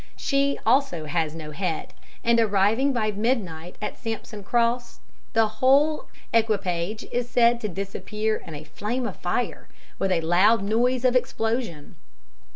She 0.17 0.57
also 0.65 1.05
has 1.05 1.35
no 1.35 1.51
head, 1.51 1.93
and 2.23 2.39
arriving 2.39 2.91
by 2.91 3.11
midnight 3.11 3.75
at 3.83 3.99
Sampson 3.99 4.41
Cross, 4.43 4.99
the 5.33 5.47
whole 5.61 6.07
equipage 6.33 7.03
is 7.11 7.29
said 7.29 7.61
to 7.61 7.69
disappear 7.69 8.37
in 8.43 8.55
a 8.55 8.63
flame 8.63 9.05
of 9.05 9.17
fire, 9.17 9.67
with 9.99 10.11
a 10.11 10.21
loud 10.21 10.63
noise 10.63 11.05
of 11.05 11.15
explosion." 11.15 11.97